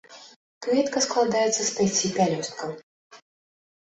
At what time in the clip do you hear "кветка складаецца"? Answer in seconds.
0.65-1.57